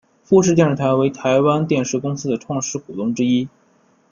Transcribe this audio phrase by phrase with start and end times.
[0.23, 3.47] 富士电视台为台湾电视公司的创始股东之一。